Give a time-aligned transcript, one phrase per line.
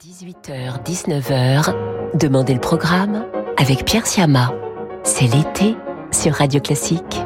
[0.00, 1.74] 18h-19h,
[2.14, 3.26] Demandez le programme
[3.58, 4.50] avec Pierre Siama.
[5.02, 5.76] C'est l'été
[6.10, 7.20] sur Radio Classique.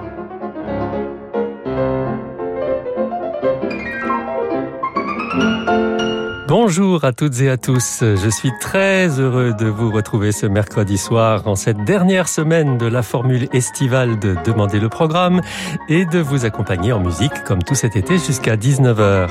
[6.56, 8.04] Bonjour à toutes et à tous.
[8.04, 12.86] Je suis très heureux de vous retrouver ce mercredi soir en cette dernière semaine de
[12.86, 15.40] la formule estivale de Demander le programme
[15.88, 19.30] et de vous accompagner en musique comme tout cet été jusqu'à 19h.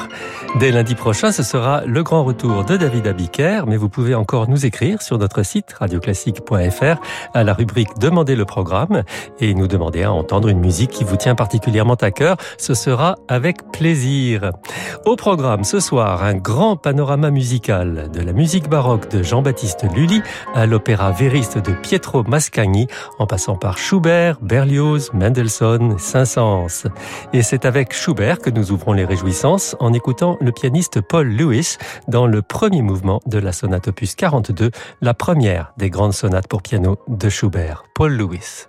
[0.59, 4.49] Dès lundi prochain, ce sera le grand retour de David Abiker, mais vous pouvez encore
[4.49, 6.99] nous écrire sur notre site radioclassique.fr
[7.34, 9.03] à la rubrique Demander le programme
[9.40, 12.35] et nous demander à entendre une musique qui vous tient particulièrement à cœur.
[12.58, 14.52] Ce sera avec plaisir.
[15.05, 20.22] Au programme ce soir, un grand panorama musical, de la musique baroque de Jean-Baptiste Lully
[20.53, 22.88] à l'opéra vériste de Pietro Mascagni,
[23.20, 26.88] en passant par Schubert, Berlioz, Mendelssohn, Saint-Saëns.
[27.31, 31.77] Et c'est avec Schubert que nous ouvrons les réjouissances en écoutant le pianiste Paul Lewis
[32.08, 36.61] dans le premier mouvement de la sonate opus 42, la première des grandes sonates pour
[36.61, 37.84] piano de Schubert.
[37.95, 38.67] Paul Lewis.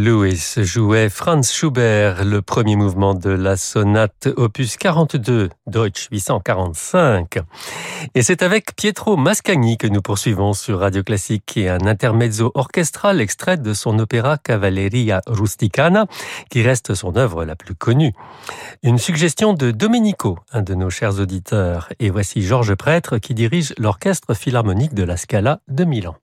[0.00, 7.38] Lewis jouait Franz Schubert, le premier mouvement de la sonate opus 42, Deutsch 845.
[8.14, 13.20] Et c'est avec Pietro Mascagni que nous poursuivons sur Radio Classique et un intermezzo orchestral
[13.20, 16.06] extrait de son opéra Cavalleria Rusticana,
[16.48, 18.14] qui reste son œuvre la plus connue.
[18.82, 21.90] Une suggestion de Domenico, un de nos chers auditeurs.
[21.98, 26.16] Et voici Georges Prêtre qui dirige l'orchestre philharmonique de la Scala de Milan.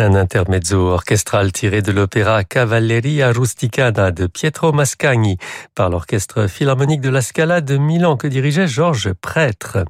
[0.00, 5.36] Un intermezzo orchestral tiré de l'opéra Cavalleria Rusticana de Pietro Mascagni
[5.74, 9.84] par l'orchestre philharmonique de la Scala de Milan que dirigeait Georges Prêtre.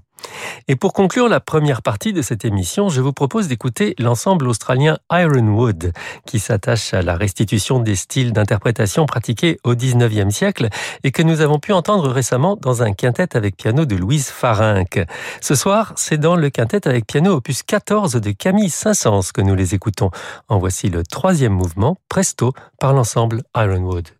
[0.69, 4.99] Et pour conclure la première partie de cette émission, je vous propose d'écouter l'ensemble australien
[5.11, 5.93] Ironwood,
[6.27, 10.69] qui s'attache à la restitution des styles d'interprétation pratiqués au XIXe siècle
[11.03, 15.05] et que nous avons pu entendre récemment dans un quintet avec piano de Louise Farinck.
[15.41, 19.55] Ce soir, c'est dans le quintet avec piano opus 14 de Camille Saint-Saëns que nous
[19.55, 20.11] les écoutons.
[20.49, 24.20] En voici le troisième mouvement, Presto, par l'ensemble Ironwood.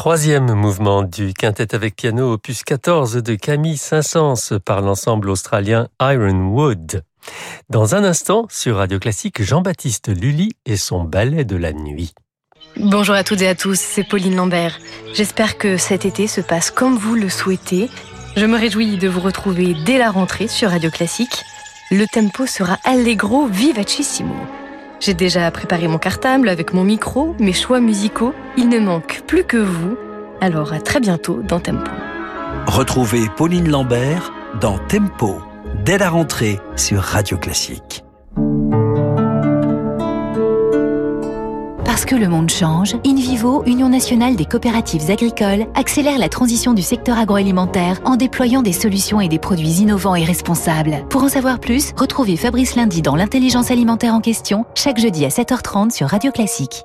[0.00, 7.02] Troisième mouvement du quintet avec piano opus 14 de Camille Saint-Saëns par l'ensemble australien Ironwood.
[7.68, 12.14] Dans un instant, sur Radio Classique, Jean-Baptiste Lully et son ballet de la nuit.
[12.78, 14.78] Bonjour à toutes et à tous, c'est Pauline Lambert.
[15.12, 17.90] J'espère que cet été se passe comme vous le souhaitez.
[18.36, 21.42] Je me réjouis de vous retrouver dès la rentrée sur Radio Classique.
[21.90, 24.34] Le tempo sera allegro vivacissimo.
[25.00, 28.34] J'ai déjà préparé mon cartable avec mon micro, mes choix musicaux.
[28.58, 29.96] Il ne manque plus que vous.
[30.42, 31.90] Alors à très bientôt dans Tempo.
[32.66, 35.40] Retrouvez Pauline Lambert dans Tempo,
[35.84, 38.04] dès la rentrée sur Radio Classique.
[42.10, 47.16] Que le monde change, InVivo, Union nationale des coopératives agricoles, accélère la transition du secteur
[47.16, 51.04] agroalimentaire en déployant des solutions et des produits innovants et responsables.
[51.08, 55.28] Pour en savoir plus, retrouvez Fabrice Lundi dans l'intelligence alimentaire en question, chaque jeudi à
[55.28, 56.82] 7h30 sur Radio Classique.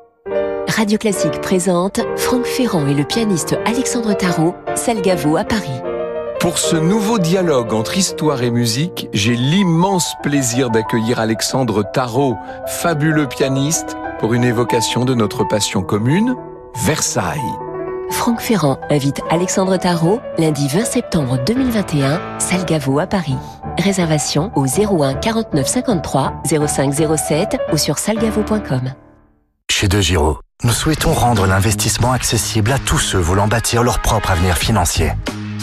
[0.68, 5.82] Radio Classique présente Franck Ferrand et le pianiste Alexandre Tarot, Salgavo à Paris.
[6.40, 12.36] Pour ce nouveau dialogue entre histoire et musique, j'ai l'immense plaisir d'accueillir Alexandre Tarot,
[12.68, 16.36] fabuleux pianiste, pour une évocation de notre passion commune,
[16.76, 17.40] Versailles.
[18.12, 23.38] Franck Ferrand invite Alexandre Tarot lundi 20 septembre 2021, Salgavo à Paris.
[23.78, 26.34] Réservation au 01 49 53
[26.68, 28.94] 05 07 ou sur salgavo.com.
[29.70, 34.32] Chez De Giro, nous souhaitons rendre l'investissement accessible à tous ceux voulant bâtir leur propre
[34.32, 35.12] avenir financier.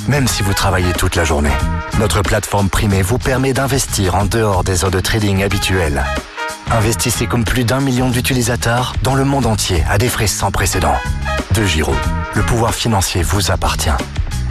[0.08, 1.52] Même si vous travaillez toute la journée,
[1.98, 6.04] notre plateforme primée vous permet d'investir en dehors des heures de trading habituelles.
[6.72, 10.94] Investissez comme plus d'un million d'utilisateurs dans le monde entier à des frais sans précédent.
[11.54, 11.92] De Giro,
[12.34, 13.90] le pouvoir financier vous appartient.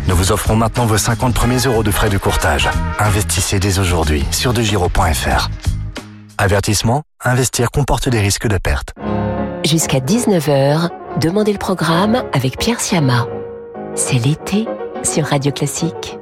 [0.07, 2.69] Nous vous offrons maintenant vos 50 premiers euros de frais de courtage.
[2.99, 5.49] Investissez dès aujourd'hui sur degiro.fr.
[6.37, 8.93] Avertissement, investir comporte des risques de perte.
[9.65, 13.25] Jusqu'à 19h, demandez le programme avec Pierre Siama.
[13.95, 14.67] C'est l'été
[15.03, 16.19] sur Radio Classique.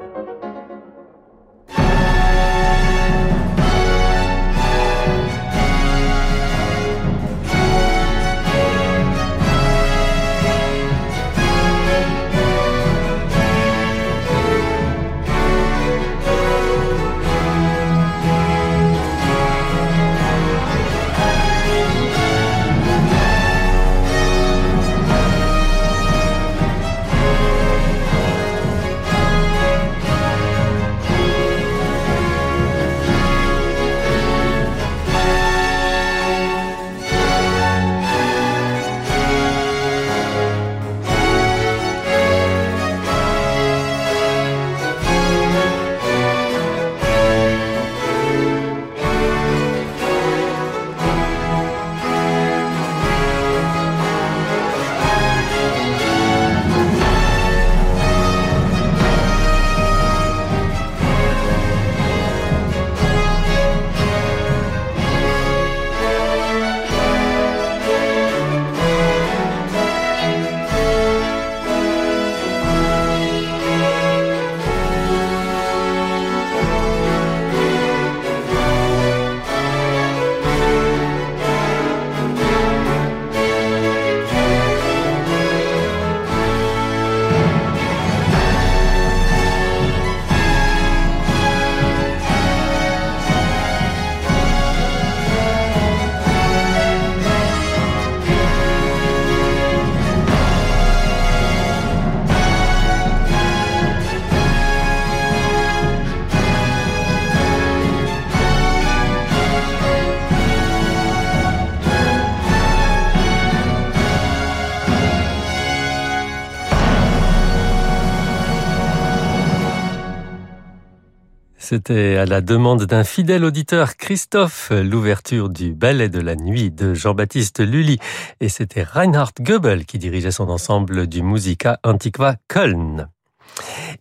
[121.69, 126.95] C'était à la demande d'un fidèle auditeur, Christophe, l'ouverture du ballet de la nuit de
[126.95, 127.99] Jean-Baptiste Lully.
[128.39, 133.07] Et c'était Reinhard Goebel qui dirigeait son ensemble du Musica Antiqua Köln.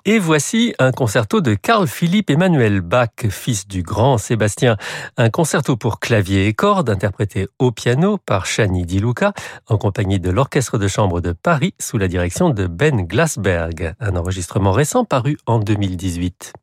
[0.06, 4.78] Et voici un concerto de Carl Philipp Emmanuel Bach, fils du grand Sébastien.
[5.18, 9.34] Un concerto pour clavier et cordes interprété au piano par Shani Di Luca
[9.66, 13.92] en compagnie de l'Orchestre de chambre de Paris sous la direction de Ben Glasberg.
[14.00, 16.54] Un enregistrement récent paru en 2018.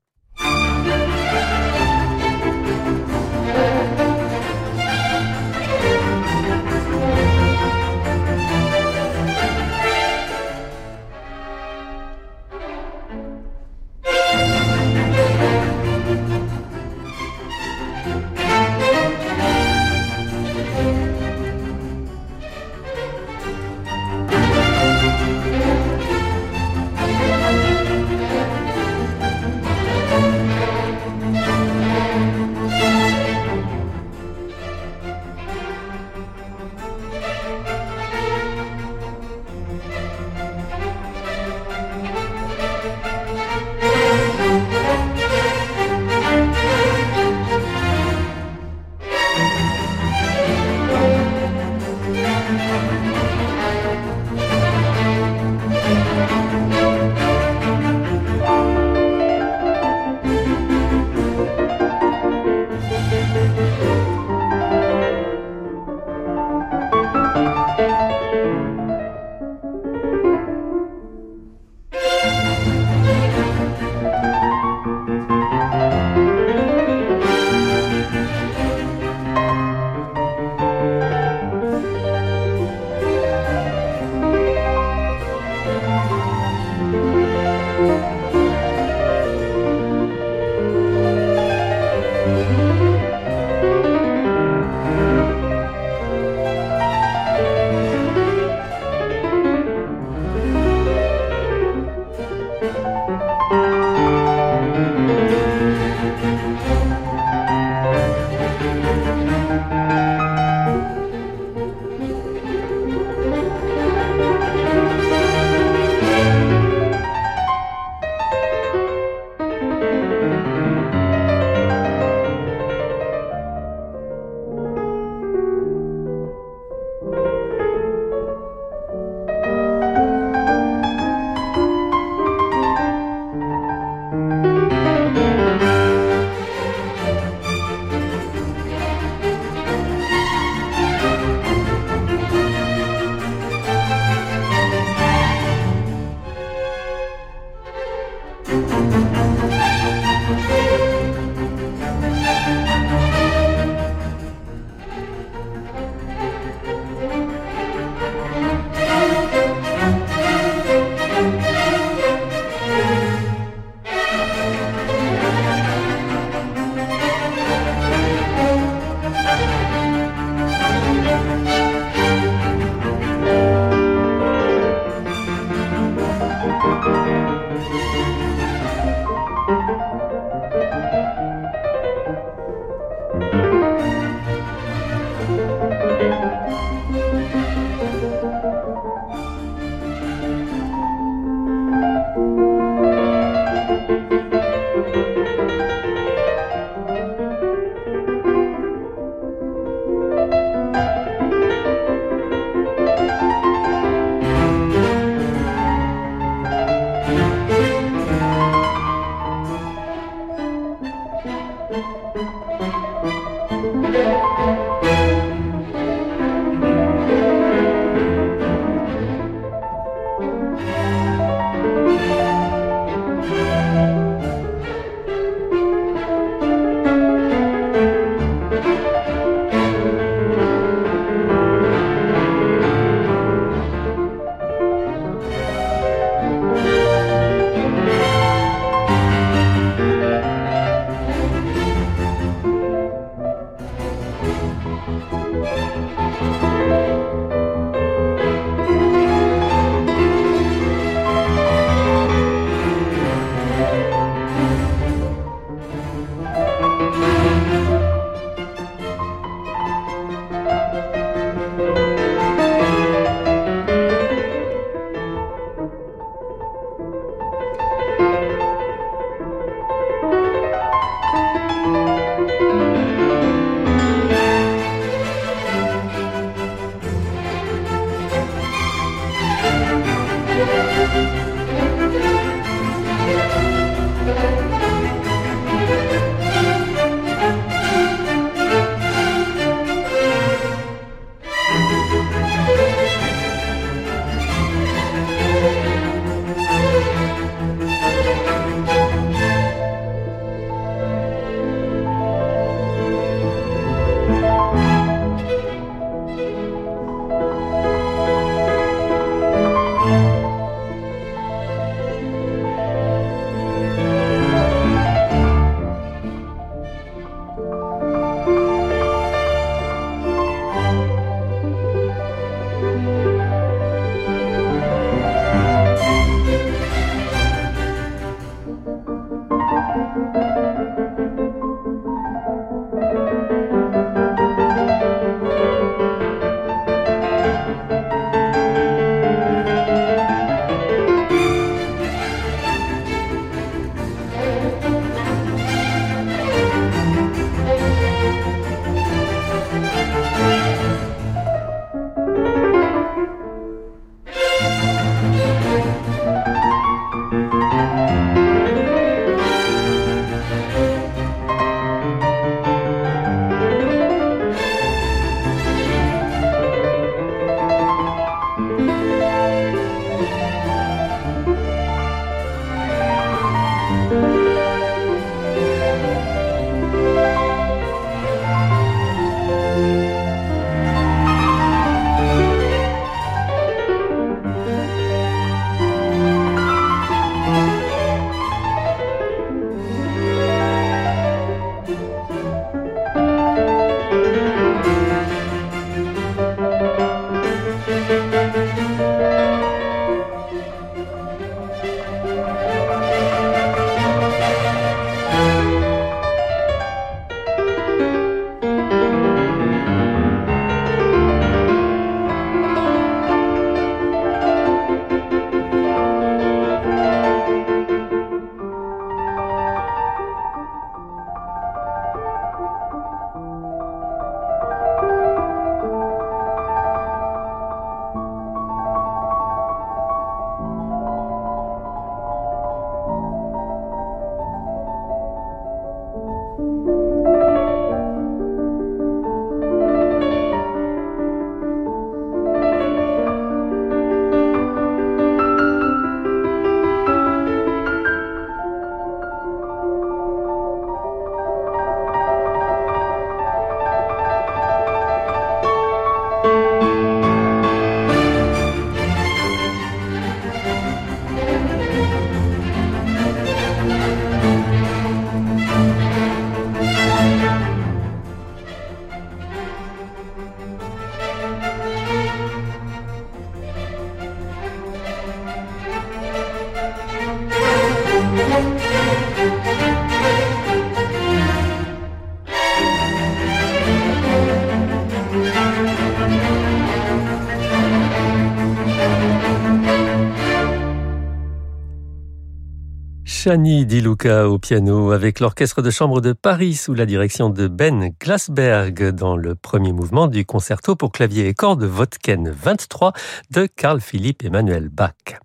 [493.26, 497.47] Chani Di Luca au piano avec l'orchestre de chambre de Paris sous la direction de
[497.47, 502.93] Ben Glasberg dans le premier mouvement du concerto pour clavier et cordes Vodken 23
[503.32, 505.24] de Carl Philipp Emmanuel Bach.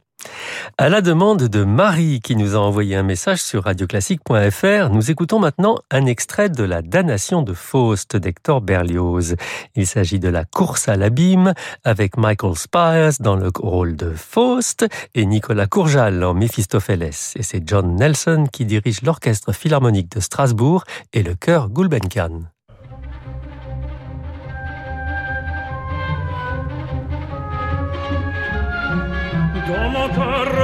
[0.79, 5.39] À la demande de Marie qui nous a envoyé un message sur radioclassique.fr, nous écoutons
[5.39, 9.37] maintenant un extrait de La damnation de Faust d'Hector Berlioz.
[9.75, 11.53] Il s'agit de la course à l'abîme
[11.85, 17.11] avec Michael Spires dans le rôle de Faust et Nicolas Courjal en Mephistopheles.
[17.37, 22.43] Et c'est John Nelson qui dirige l'orchestre philharmonique de Strasbourg et le chœur Gulbenkian.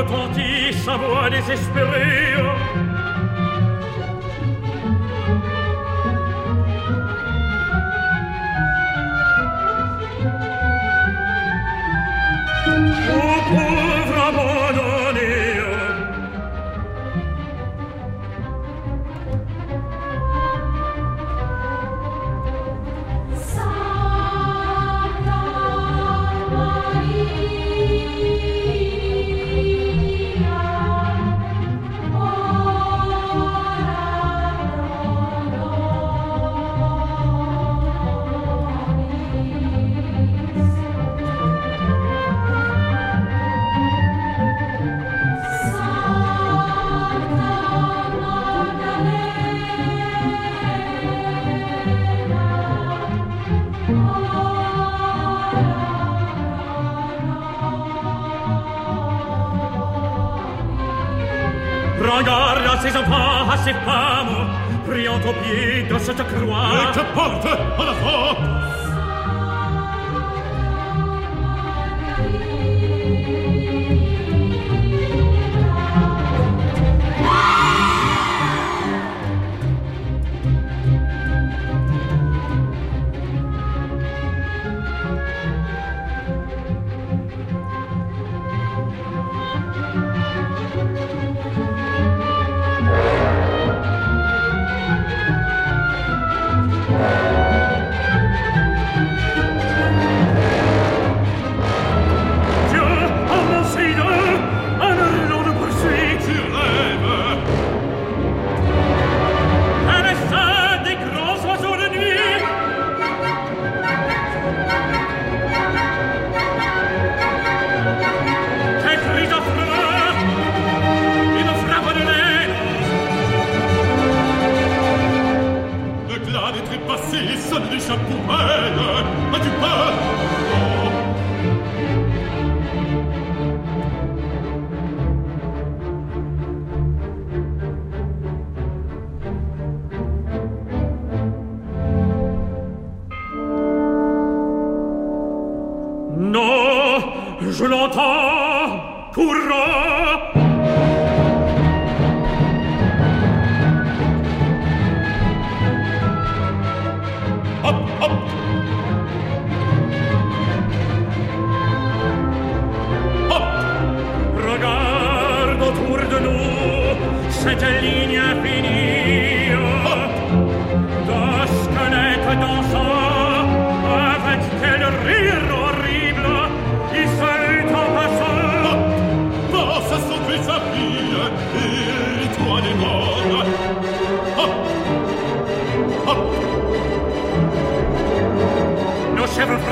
[0.06, 2.25] Retentit sa voix désespérée.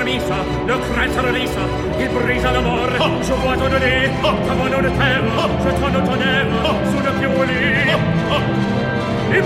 [0.04, 1.64] s'agonisa, le crêtre rissa,
[1.98, 2.88] il brisa la mort.
[3.22, 5.24] Je vois ton nez, ta mano de terre,
[5.60, 5.92] je tends
[6.90, 7.28] sous le pied.
[9.36, 9.42] Il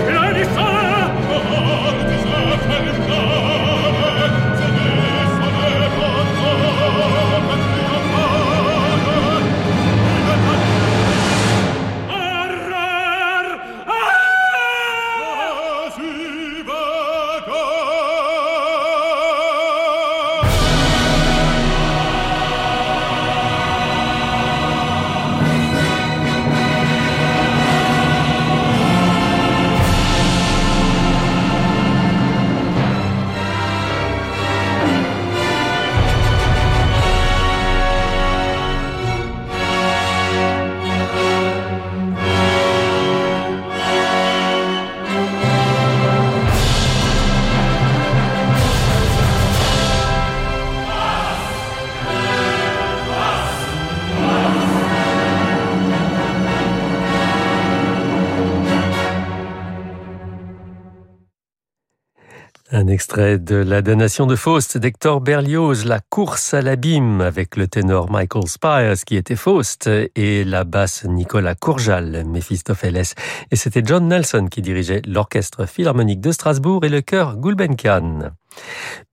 [63.19, 68.47] de La damnation de Faust d'Hector Berlioz, La course à l'abîme avec le ténor Michael
[68.47, 73.13] Spires qui était Faust et la basse Nicolas Courjal, Mephistopheles.
[73.51, 78.31] Et c'était John Nelson qui dirigeait l'orchestre philharmonique de Strasbourg et le chœur Gulbenkian.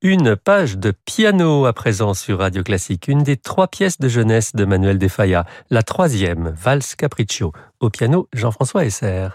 [0.02, 4.54] Une page de piano à présent sur Radio Classique, une des trois pièces de jeunesse
[4.54, 7.52] de Manuel De Falla, la troisième, Valse Capriccio.
[7.80, 9.28] Au piano, Jean-François Esser.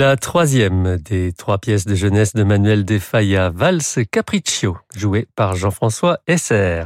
[0.00, 5.56] La troisième des trois pièces de jeunesse de Manuel de Falla, Valse Capriccio, jouée par
[5.56, 6.84] Jean-François Esser.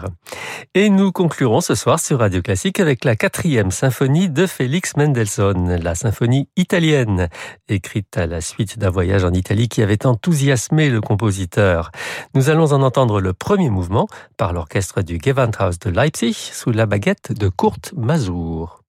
[0.74, 5.76] Et nous conclurons ce soir sur Radio Classique avec la quatrième symphonie de Félix Mendelssohn,
[5.76, 7.28] la symphonie italienne,
[7.68, 11.92] écrite à la suite d'un voyage en Italie qui avait enthousiasmé le compositeur.
[12.34, 16.86] Nous allons en entendre le premier mouvement par l'orchestre du Gewandhaus de Leipzig sous la
[16.86, 18.82] baguette de Kurt Mazur.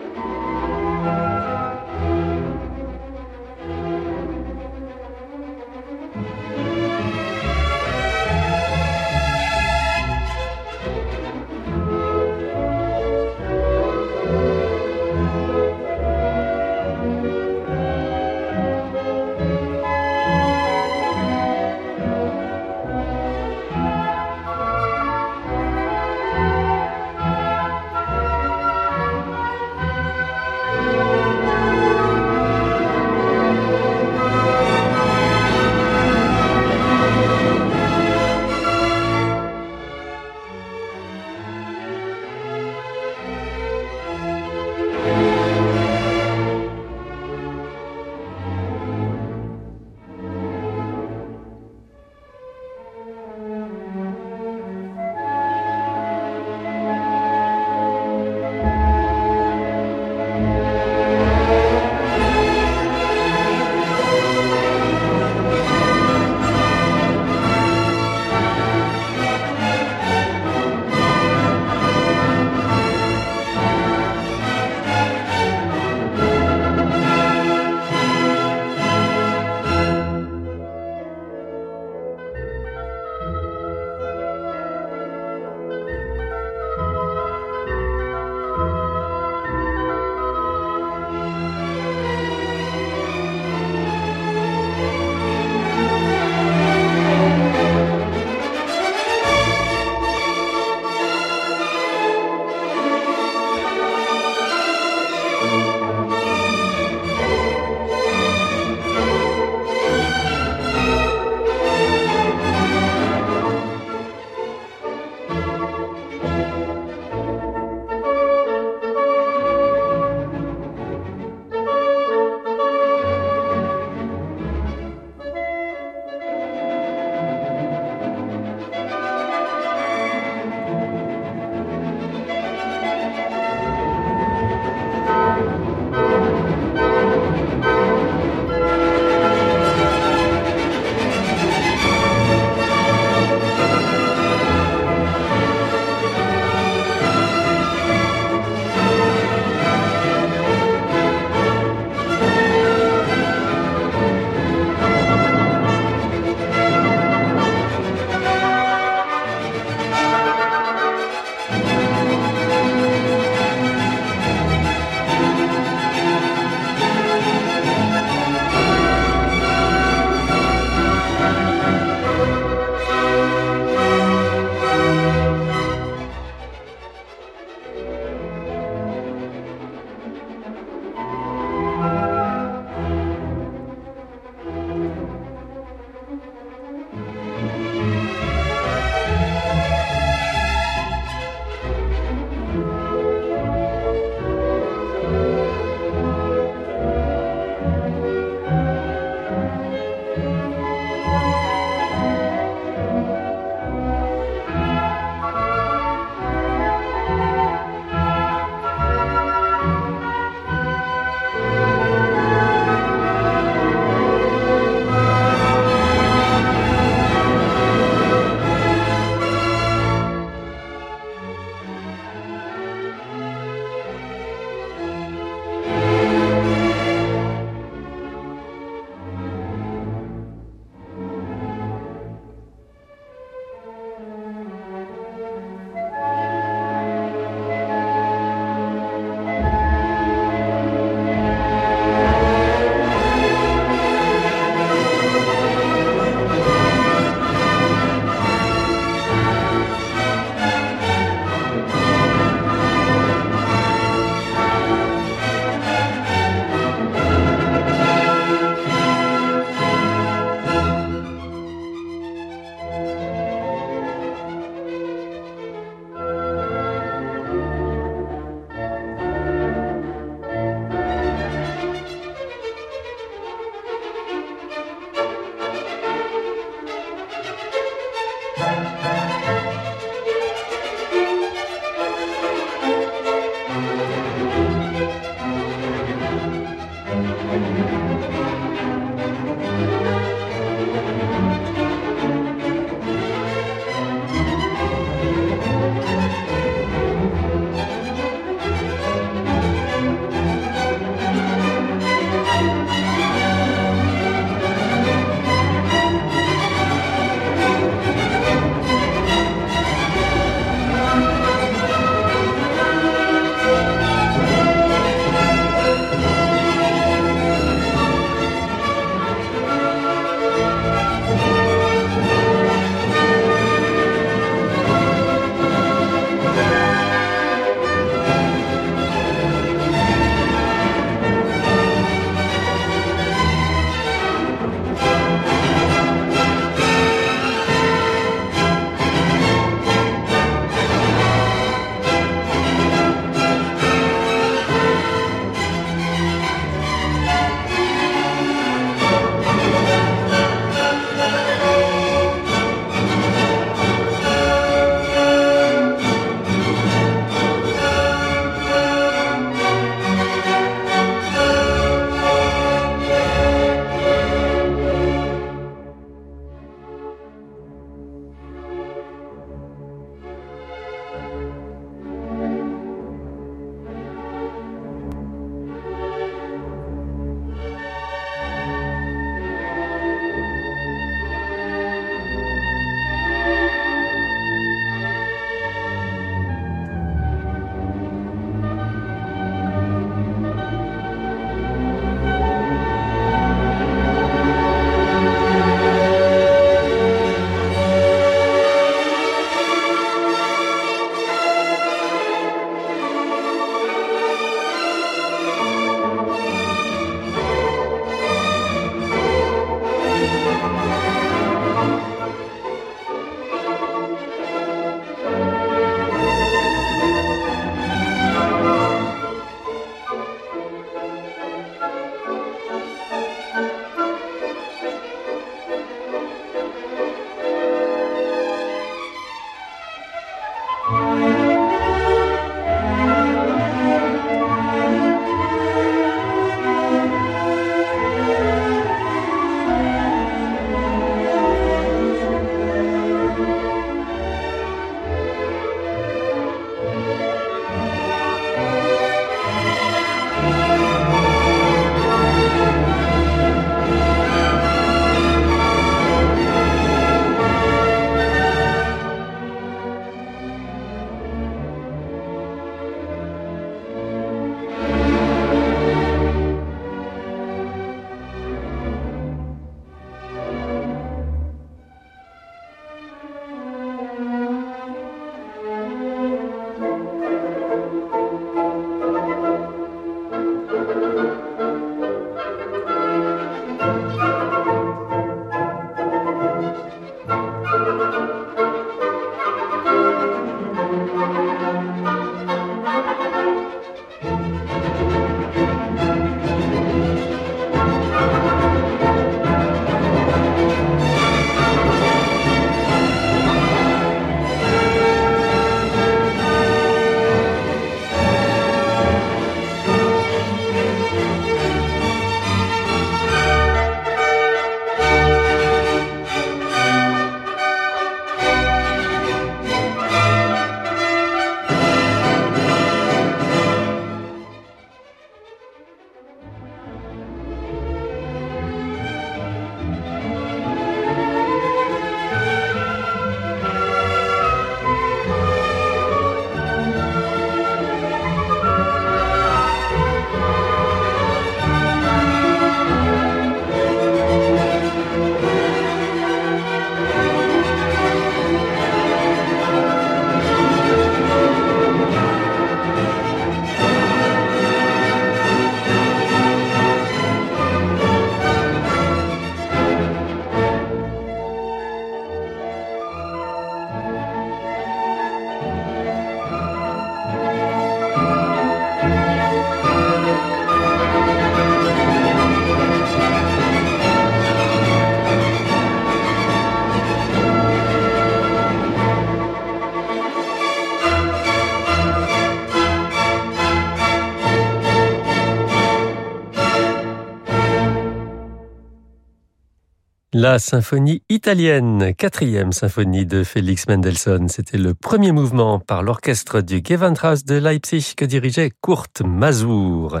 [590.24, 594.26] La symphonie italienne, quatrième symphonie de Félix Mendelssohn.
[594.30, 600.00] C'était le premier mouvement par l'orchestre du Gewandhaus de Leipzig que dirigeait Kurt Mazur.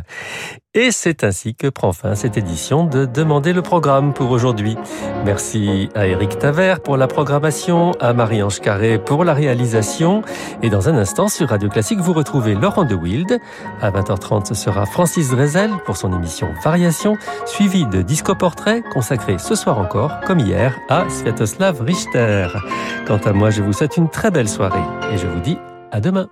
[0.76, 4.76] Et c'est ainsi que prend fin cette édition de Demander le programme pour aujourd'hui.
[5.24, 10.22] Merci à Eric Taver pour la programmation, à Marie-Ange Carré pour la réalisation.
[10.62, 13.38] Et dans un instant, sur Radio Classique, vous retrouvez Laurent de Wild.
[13.80, 17.16] À 20h30, ce sera Francis Drezel pour son émission Variation,
[17.46, 22.48] suivi de Disco Portrait consacré ce soir encore, comme hier, à Sviatoslav Richter.
[23.06, 25.56] Quant à moi, je vous souhaite une très belle soirée et je vous dis
[25.92, 26.28] à demain.